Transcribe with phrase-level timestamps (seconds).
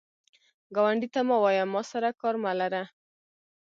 [0.75, 2.83] ګاونډي ته مه وایه “ما سره کار مه لره”